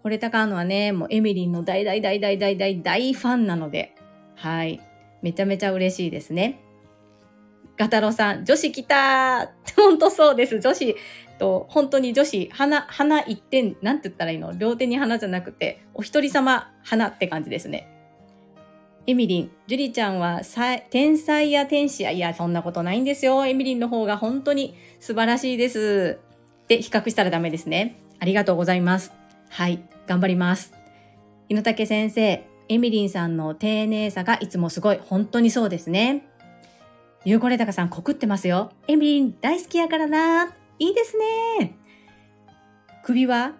[0.01, 3.93] これ高野はね、もうエミリンの大大大大大大大ファンなので、
[4.36, 4.79] はい。
[5.21, 6.62] めちゃめちゃ嬉しいですね。
[7.75, 10.62] ガタロさん、女子来たー本当そうです。
[10.62, 10.95] 女子、
[11.39, 14.53] と、本当に女子、花、花一点、なんて言ったらいいの？
[14.57, 17.89] 両手に花じゃなくて、お一人様花って感じですね。
[19.08, 20.42] エミリン、ジュリちゃんは
[20.90, 23.46] 天才や天使や、いや、そんなことないんですよ。
[23.46, 26.20] エミリンの方が本当に素晴らしいです。
[26.68, 27.98] で、比較したらダメですね。
[28.20, 29.12] ありがとうございます。
[29.50, 30.74] はい、頑張ります。
[31.50, 35.00] 井野武先生、エミリンさんの丁寧さがいつもすごい。
[35.04, 36.28] 本当にそうですね。
[37.26, 38.72] ゆうこれたかさん告ってますよ。
[38.88, 40.54] エミリン大好きやからな。
[40.80, 41.18] いいです
[41.60, 41.76] ね。
[43.04, 43.54] 首は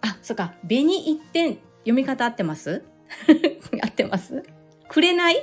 [0.00, 0.54] あ、そっか。
[0.66, 1.58] 紅一点。
[1.80, 2.82] 読み方合ってます？
[3.82, 4.42] 合ってます？
[4.88, 5.36] くれない？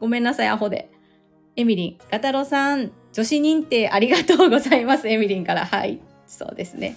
[0.00, 0.90] ごめんなさい、アホで。
[1.56, 5.08] エミリン、ガタロさん、女子認定ありがとうございます。
[5.08, 5.66] エミリンから。
[5.66, 6.00] はい。
[6.26, 6.96] そうですね。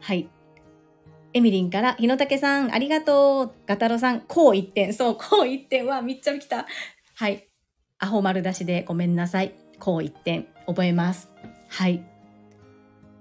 [0.00, 0.28] はい。
[1.32, 3.52] エミリンから、日野武さん、ありがとう。
[3.66, 4.92] ガタロさん、こう一点。
[4.92, 6.66] そう、こう一点は、めっちゃ来た。
[7.14, 7.46] はい。
[8.00, 9.54] アホ丸出しでごめんなさい。
[9.78, 10.48] こう一点。
[10.66, 11.30] 覚えます。
[11.68, 12.02] はい。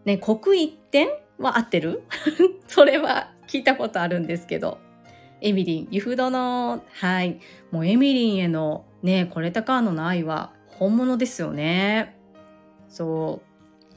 [0.06, 2.04] ね、国一点は合ってる？
[2.68, 4.78] それは聞いたことあるんですけど。
[5.42, 7.40] エミリン、ユフドの、はい。
[7.72, 12.18] もうエミリンへのね、これたかのの愛は本物ですよね。
[12.90, 13.94] そう。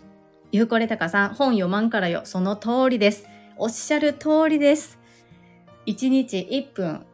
[0.52, 2.22] ゆうこれたかさん、本読まんからよ。
[2.24, 3.26] その通りです。
[3.56, 4.98] おっしゃる通りです。
[5.86, 7.04] 1日1分、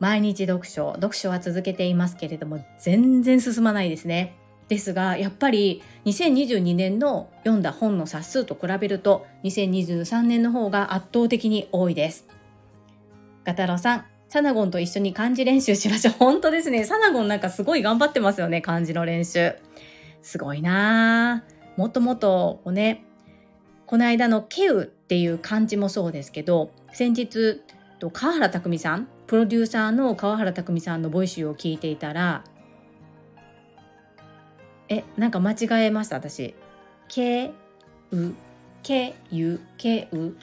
[0.00, 4.36] 毎日読書、読書は続けていますけれども、全然進まないですね。
[4.68, 12.26] ですがやっぱり2022年の読んだ本の冊数と比べると2023年の方が圧倒的に多いです。
[13.44, 16.14] ガタロさん、サナゴンと一緒に漢字練習しましょう。
[16.14, 16.84] 本当ですね。
[16.84, 19.54] サナゴンなんかすごい頑張ってますよね、漢字の練習。
[20.22, 21.78] すごいなぁ。
[21.78, 23.04] もっともっと、ね、
[23.86, 27.60] この間のケウっていう漢字もそうですけど、先日、
[28.12, 32.44] 川原拓さん、プロデューサーの川原拓さんの Voicy を聞いていたら、
[34.88, 36.54] え、なんか間違えました、私。
[37.08, 37.52] け、
[38.10, 38.34] う、
[38.82, 40.36] け、ゆ、け、う。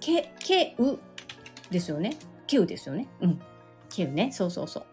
[0.00, 0.98] け、け、う
[1.70, 2.16] ですよね。
[2.46, 3.08] けうですよね。
[3.20, 3.40] うん。
[3.88, 4.30] けうね。
[4.32, 4.84] そうそうそう。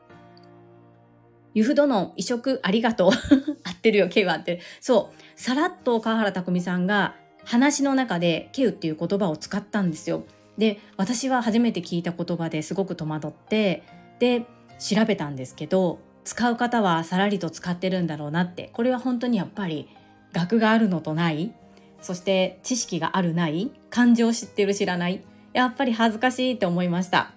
[1.54, 3.12] ユフドノン移植ありがとう。
[3.64, 4.62] 合ってるよ、ケウ合ってる。
[4.80, 5.40] そう。
[5.40, 10.24] さらっと川原拓実さんが話の中でケウっていう言葉を使ったんですよ。
[10.58, 13.84] で、私は初めて聞いた言葉ですごく戸惑って、
[14.20, 14.46] で、
[14.80, 18.70] 調べたんですけど、使う方はさらりと使ってるんだろうなって。
[18.74, 19.88] これは本当にやっぱり
[20.34, 21.54] 学があるのとない。
[22.02, 23.72] そして知識があるない。
[23.90, 25.24] 漢字を知ってる知らない。
[25.54, 27.32] やっぱり恥ずかしいって思いました。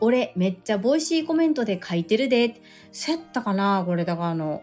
[0.00, 2.62] 俺めっちゃ Voicy コメントで書いてるで。
[2.92, 4.62] せったかなこれだからあの。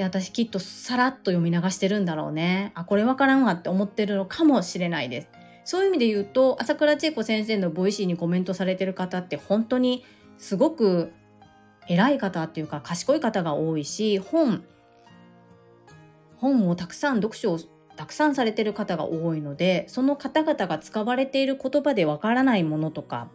[0.00, 2.72] 私きっとさらっと読み流してるんだろうね。
[2.74, 5.28] あこれわからんわって思ってるのかもしれないです。
[5.64, 10.04] そういう意味で言うと朝倉千恵子先生の Voicy にコメントされてる方って本当に
[10.38, 11.12] すごく
[11.88, 14.64] 偉い方っていうか賢い方が多いし本
[16.36, 17.58] 本をたくさん読書を
[17.96, 23.28] たくさんされてる方が多いのでその方々が使われている言葉でわからないものとか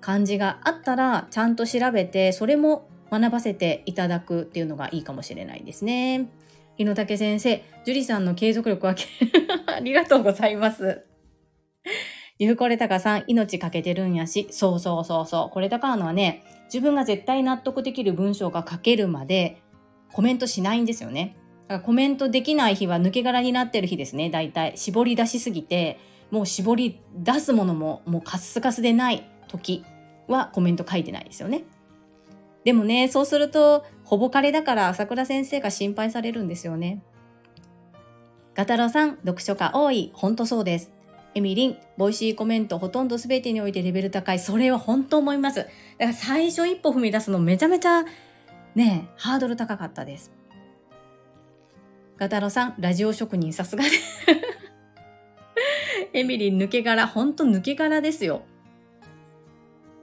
[0.00, 6.30] 漢字があったらちゃんと調べてそれも学ばせていただくっていうのがいいかもしれないですね。
[6.76, 8.94] 日野武先生、樹里さんの継続力は
[9.76, 11.04] ありがとうございます。
[12.38, 15.50] ゆうこれたかさん、命かけてるんやし、そうそうそうそう。
[15.50, 19.60] これたかのはね、自分が絶対納得できる文章が書けるまで
[20.12, 21.36] コメントしないんですよね。
[21.68, 24.72] だからコメントできない日は抜け殻になってる日ですね、大体。
[24.76, 25.98] 絞り出しすぎて、
[26.30, 29.84] もう絞り出すものももうカスカスでない時
[30.26, 31.64] はコメント書いてないですよね。
[32.64, 37.02] でもね、そうすると、ほぼ彼だから朝倉先生が心配されるんですよね。
[38.54, 40.10] ガタロさん、読書家多い。
[40.14, 40.92] ほんとそうです。
[41.34, 44.38] エミリン、 Voicy コメントほとんど全てにおいてレベル高い。
[44.38, 45.56] それは本当思います。
[45.58, 48.04] だから最初一歩踏み出すのめちゃめちゃ
[48.74, 50.30] ね、ハードル高かったです。
[52.18, 53.90] ガタロさん、ラジオ職人さすがで
[56.12, 58.42] エミリン抜け殻、ほんと抜け殻ですよ。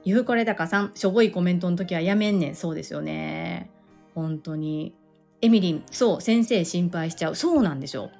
[0.04, 2.54] ゆうこれだかさん、しょぼいコメントの時はやめんねん。
[2.54, 3.70] そうですよね。
[4.14, 4.94] 本当に。
[5.42, 7.36] エミリン、そう、先生心配しちゃう。
[7.36, 8.10] そうなんですよ。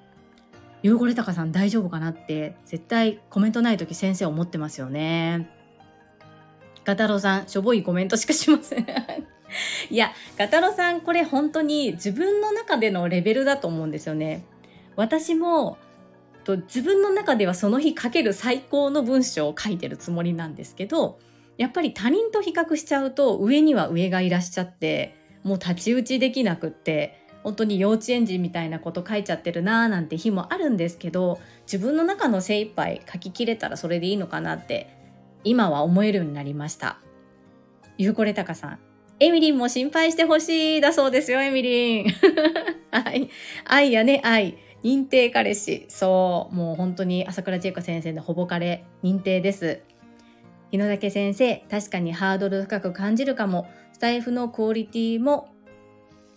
[0.85, 2.11] 汚れたかさん大丈夫かな？
[2.11, 5.51] って絶対コメントない時先生思ってますよね。
[6.85, 8.87] ガタロさん、しょぼいコメントしかしません。
[9.91, 14.45] いや、ガタロさん、これ本当に自分の中でのレベルだと思うんですよね。
[14.97, 15.76] 私も、
[16.45, 21.18] と自分の中ではその日書ける最高の文章を書いてるつもりなんですけど、
[21.59, 34.97] やっぱり他人と比較しちゃうと上には上がいらっしゃって、もう太刀打ちできなくって、本当に幼稚園児みたいなこと書いちゃってるなーなんて日もあるんですけど自分の中の精一杯書ききれたらそれでいいのかなって
[35.45, 36.99] 今は思えるようになりました。
[37.97, 38.78] ゆうこれたかさん。
[39.20, 42.07] エミリンも心配してほしいだそうですよエミリン。
[42.91, 43.30] 愛
[43.64, 44.59] 愛やね愛。
[44.82, 45.86] 認定彼氏。
[45.88, 49.80] そうもう本当に朝倉千恵子先生のほぼ彼認定です。
[50.70, 53.66] 日野岳先生確かにハードル深く感じるかも。
[53.93, 55.53] スタイフのクオリティも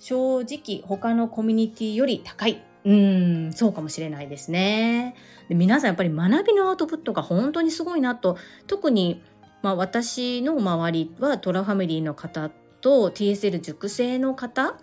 [0.03, 2.61] 正直他のコミュニティより高い。
[2.83, 5.15] うん、そうかもしれないですね。
[5.47, 8.37] で皆さんやっぱり学びのアウトプットが本当にすごいなと、
[8.67, 9.23] 特に、
[9.61, 12.49] まあ、私の周りはトラファミリーの方
[12.81, 14.77] と TSL 熟成の方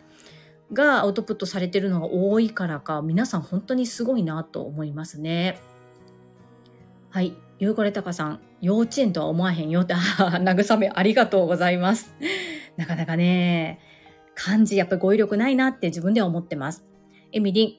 [0.72, 5.60] がアウトプットされてるのが多いからか、皆さん本当にすごいなと思いますね。
[7.10, 7.34] はい。
[7.58, 12.14] ゆうこれたかさん、幼稚園とは思わへんよって、慰めありがとうございます。
[12.78, 13.89] なかなかね、
[14.42, 16.82] 漢字やっぱり語彙力ないなって自分では思ってます。
[17.30, 17.74] エミリン、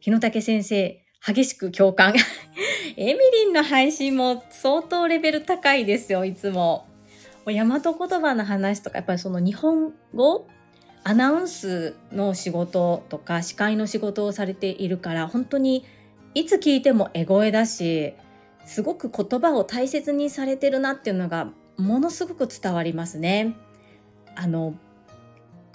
[0.00, 2.12] 日野武先生、激しく共感。
[2.96, 6.86] エミリンの配信も相当レベル高いですよ、いつも。
[7.46, 10.48] 大和言葉の話とか、やっぱりその日本語
[11.04, 15.84] アナウンスの仕事とか司会の仕事をされているから本当に
[16.34, 18.14] いつ聞いてもエゴエだし
[18.64, 23.56] すごく言葉を大切にされてるなっていうのがものすごく伝わりますね。
[24.36, 24.74] あの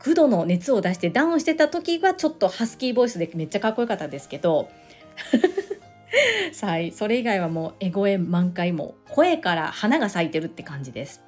[0.07, 4.69] 9度の熱を出してダウンしてた時はちょっとハスキーボイスでめっちゃかっこよかったですけど
[6.61, 11.21] はい、それ以外はもうエゴエ満開も声から花が咲いてるって感じです。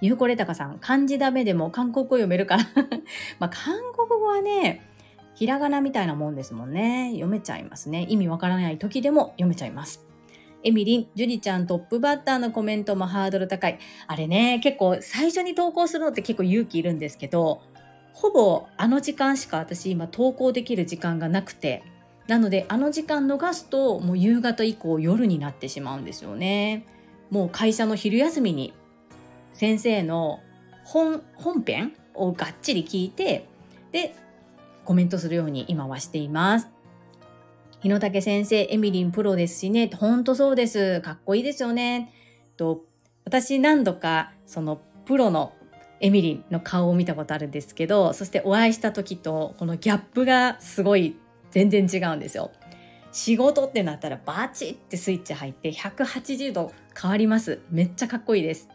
[0.00, 2.64] ゆうこれたかさん、漢字ダメでも韓国語読めるから
[3.38, 4.82] まあ韓国語はね、
[5.34, 7.10] ひらがなみたいなもんですもんね。
[7.12, 8.06] 読めちゃいますね。
[8.08, 10.07] 意味わからない時でも読めちゃいます。
[10.64, 13.78] エミリン、ジュリちゃんトップバッターのコメントもハードル高い。
[14.06, 17.62] あれね、結構最初に投稿するのって結構勇気いるんですけど、
[18.12, 21.84] ほぼあの時間しか私今投稿できる時間がなくて、
[22.26, 26.84] なのであの時間逃すともう夕方以降夜になってしまうんですよね。
[27.30, 28.74] もう会社の昼休みに
[29.52, 30.40] 先生の
[30.84, 33.46] 本本編をがっちり聞いて、
[33.92, 34.14] で、
[34.84, 36.68] コメントするように今はしています。
[37.80, 41.00] 日野武先生、エミリンプロですしね、ほんとそうです。
[41.00, 42.12] かっこいいですよね。
[42.56, 42.84] と、
[43.24, 45.52] 私何度かそのプロの
[46.00, 51.16] エミリンの顔を見たことあるんですけど、そしてお会いした時とこのギャップがすごい
[51.50, 52.50] 全然違うんですよ。
[53.12, 57.60] 仕事ってなったらバチってスイッチ入って180度変わります。
[57.70, 58.68] めっちゃかっこいいです。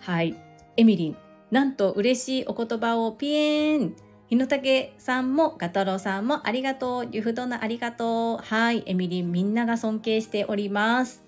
[0.00, 0.34] はい。
[0.76, 1.16] エミリン、
[1.50, 3.96] なんと嬉しいお言葉をピエーン
[4.28, 7.08] 日野武さんもガトロさんもありがとう。
[7.10, 8.44] ゆふどなありがとう。
[8.44, 8.82] はい。
[8.84, 11.24] エミリンみんなが尊敬しております。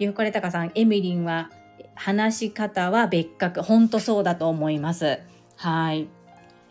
[0.00, 1.48] ゆふこれたかさん、エミリンは
[1.94, 3.62] 話し方は別格。
[3.62, 5.20] ほんとそうだと思います。
[5.54, 6.08] はい。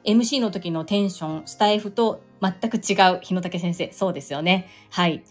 [0.03, 3.89] MC の時のテンション、スタイフと全く違う日野武先生。
[3.93, 4.67] そうですよね。
[4.89, 5.23] はい。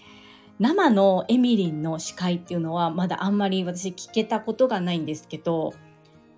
[0.59, 5.75] 生のエミリンの司会っていうのはまだあんまり私聞けたことがないんですけど、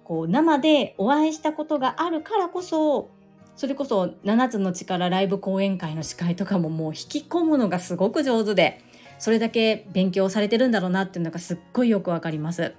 [0.03, 3.09] こう生でお会いしたことがあるからこそ
[3.57, 8.81] それこそ7つの力ライブ講演会の司会とかももう引き込むのがすごく上手で、
[9.19, 12.75] それだけ勉強されてるんだろうなっていうのがすっごいよくわかります。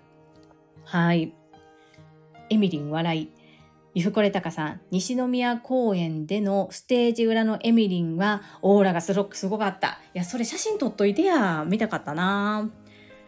[0.85, 1.33] はい。
[2.49, 3.31] エミリン笑い。
[3.93, 9.99] ゆふこれたかさん、西宮公園でのステージ裏のエミリンはオーラがすごくすごかった。
[10.13, 11.65] いや、それ写真撮っといてや。
[11.67, 12.69] 見たかったな。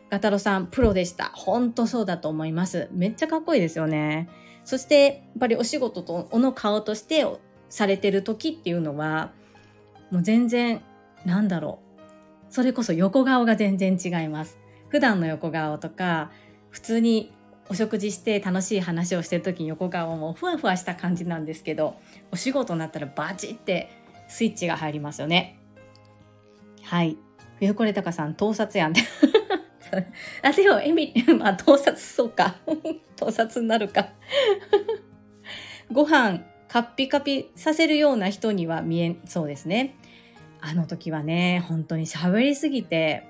[0.09, 1.25] ガタロさん、プロでした。
[1.33, 2.87] ほんとそうだと思います。
[2.93, 4.29] めっちゃかっこいいですよね。
[4.66, 7.26] そしてやっぱりお仕事との顔として
[7.70, 9.32] されてる時っていうのは
[10.11, 10.82] もう全然
[11.26, 12.53] なんだろう。
[12.53, 14.59] それこそ横顔が全然違います。
[14.89, 16.32] 普段の横顔とか
[16.70, 17.34] 普通に
[17.70, 21.95] お食事して楽しい話をしてる時に横顔もふわふわした感じなんですけど
[22.32, 23.89] お仕事になったらバチって
[24.28, 25.57] スイッチが入りますよね。
[26.84, 27.18] はい。
[27.59, 28.93] 冬これたかさん盗撮やん。
[30.41, 32.55] あ、でも、エミ、 まあ、盗撮そうか。
[33.15, 34.09] 盗撮になるか。
[35.91, 39.95] ご飯、カッピカピさせるような人には見えそうですね。
[40.61, 43.23] あの時はね、本当に喋りすぎて、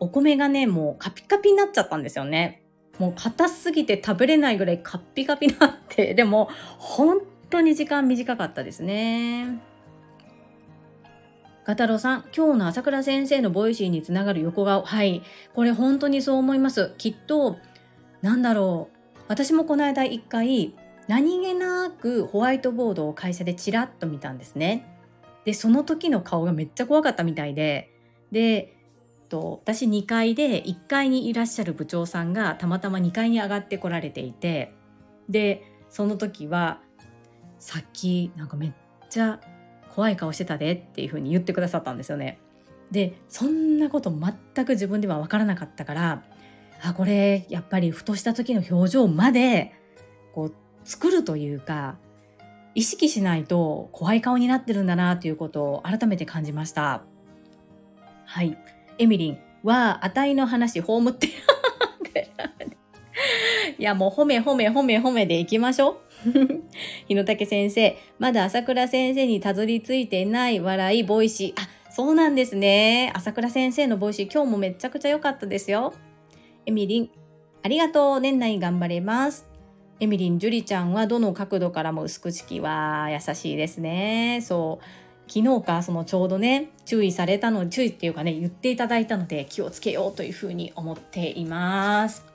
[0.00, 2.62] お米がね、もうカピカピになっちゃったんですよね。
[2.98, 6.48] もう硬すぎて食べれないぐらいカッピカピになって、でも、
[6.78, 9.60] 本当に時間短かったですね。
[11.64, 14.82] ガタロさん、今日の朝倉先生の Voicy につながる横顔。
[14.82, 15.22] はい。
[15.54, 16.94] これ本当にそう思います。
[16.98, 17.56] きっと、
[18.20, 19.20] なんだろう。
[19.28, 20.74] 私もこの間一回、
[21.06, 24.86] 何気なくホワイトボードを会社でチラッと見たんですね。
[25.44, 27.92] で、その時の顔がめっちゃ怖かったみたいで、
[28.32, 28.76] で、
[29.28, 34.74] と私2階で1階にいらっしゃる部長さんがたまたま2階に上がってこられていて、
[35.28, 36.80] で、その時は、
[37.58, 38.72] さっきなんかめっ
[39.08, 39.40] ちゃ
[39.94, 42.38] 怖い顔してたでっていう風に言ってくださったんですよね。
[42.90, 46.22] でそんなこと全く自分では分からなかったから
[46.82, 49.72] あこれやっぱりふとした時の表情まで
[50.34, 51.96] こう作るというか
[52.74, 57.02] 意識しないと怖い顔になってるんだなということを改めて感じました。
[58.24, 58.56] はい。
[58.98, 61.28] エミリンは、値の話、葬って
[63.78, 65.96] いや、もう褒め褒め褒め褒めでいきましょう。
[67.08, 71.60] 日野武先生、まだ朝倉先生にたどり着いてない笑い、ボイシー。
[71.60, 73.10] あ、そうなんですね。
[73.14, 75.94] 朝倉先生の Voicy、今日もめちゃくちゃ良かったですよ。
[76.66, 77.10] エミリン、
[77.62, 78.20] ありがとう。
[78.20, 79.46] 年内頑張れます。
[80.00, 84.40] エミリン、ジュリちゃんはどの角度からも薄口きは優しいですね。
[84.42, 84.84] そう。
[85.28, 92.31] 昨日かそのちょうどね注意されたの注意っていうかね言っていただいたので気をつけようというふうに思っています。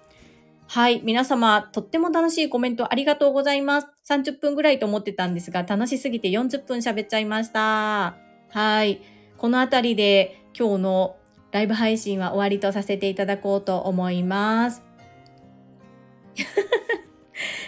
[0.70, 1.01] はい。
[1.01, 3.88] 皆様、とっても楽しいコメントありがとうございます。
[4.09, 8.18] 30分ぐらいと思ってたんですが、楽しすぎて40分喋っちゃいました。
[8.49, 9.01] はい。
[9.38, 11.15] このあたりで今日の
[11.51, 14.84] ライブ配信は終わりとさせていただこうと思います。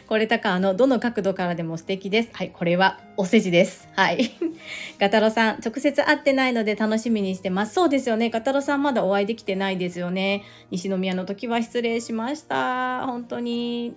[0.09, 2.29] これ高あの、どの角度からでも素敵です。
[2.33, 3.87] はい、これはお世辞です。
[3.95, 4.31] はい。
[4.97, 7.75] ガタロさん、直接会ってないので楽しみにしてます。
[7.75, 8.31] そうですよね。
[8.31, 10.41] ガタロさんまだお会いできてないですよね。
[10.71, 13.05] 西宮の時は失礼しました。
[13.05, 13.95] 本当に。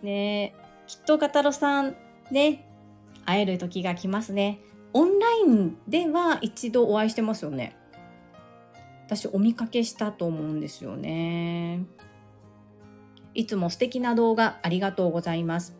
[0.00, 0.54] ね
[0.86, 1.96] きっとガタロさん、
[2.30, 2.64] ね、
[3.26, 4.60] 会える時が来ますね。
[4.92, 7.74] オンラインでは一度お会いしてますよね。
[9.06, 11.80] 私お見かけしたと思うんですよね。
[13.38, 15.76] いつも素敵な動画ありがとうございます。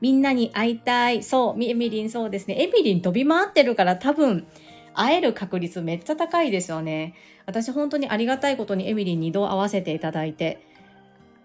[0.00, 1.22] みんなに会いたい。
[1.22, 2.60] そう、エミリンそうですね。
[2.60, 4.44] エミリン飛び回ってるから多分
[4.92, 7.14] 会える確率めっちゃ高いですよね。
[7.46, 10.66] 私本当にありがたいことにエミリン2度会わせていただいて、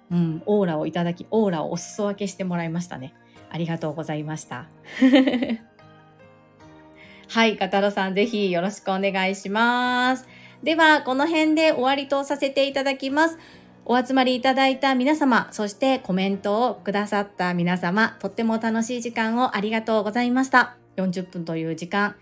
[0.10, 3.14] うん、オーラをいただき、オーラをお裾分けしてもらいましたね。
[3.52, 4.66] ありがとうございました。
[7.30, 10.28] はい、カタロさんぜひよろしくお願いします。
[10.64, 13.38] では、この辺で終わりとさせていただきます。
[13.92, 20.78] お集まりいただいた皆様、そしてコメントをくださった皆様、とっても楽しい時間をありがとうございました。
[20.98, 22.16] 40分という時間、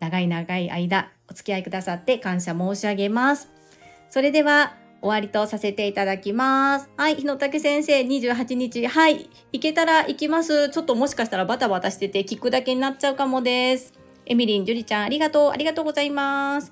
[0.00, 3.48] 長い長い間、お付き合いくださって感謝申し上げます。
[4.10, 6.90] それでは、終わりとさせていただきます。
[6.98, 10.68] はい、日野武先生、28日、はい、行けたら行きます。
[10.68, 13.94] ちょっともしかしたらバタバタしてて聞くだけになっちゃうかもです。
[14.26, 16.70] エミリン、ジュリちゃん、ありがとう、ありがとうございます。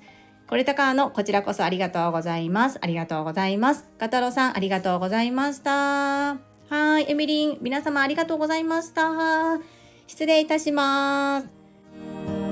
[0.53, 2.77] これたかのこちらこそありがとうございます。
[2.79, 3.87] ありがとうございます。
[3.97, 6.37] ガタロさんありがとうございました。
[6.69, 9.59] はい、エミリン、皆様ありがとうございました。
[10.05, 12.42] 失礼いたします。